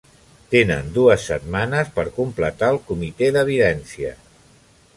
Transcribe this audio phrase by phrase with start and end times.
[0.53, 4.15] Tenen dues setmanes per completar el Comitè d'Evidència.